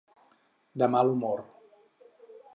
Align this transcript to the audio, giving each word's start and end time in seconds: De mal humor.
De 0.83 0.87
mal 0.95 1.13
humor. 1.13 1.45